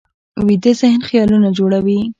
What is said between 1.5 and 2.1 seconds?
جوړوي